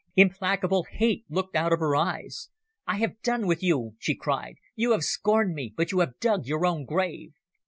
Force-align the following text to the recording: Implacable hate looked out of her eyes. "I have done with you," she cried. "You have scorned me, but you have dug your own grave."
Implacable 0.15 0.87
hate 0.89 1.25
looked 1.29 1.55
out 1.55 1.71
of 1.71 1.77
her 1.79 1.95
eyes. 1.95 2.49
"I 2.87 2.97
have 2.97 3.21
done 3.21 3.45
with 3.45 3.61
you," 3.61 3.97
she 3.99 4.15
cried. 4.15 4.55
"You 4.73 4.93
have 4.93 5.03
scorned 5.03 5.53
me, 5.53 5.75
but 5.77 5.91
you 5.91 5.99
have 5.99 6.19
dug 6.19 6.47
your 6.47 6.65
own 6.65 6.85
grave." 6.85 7.33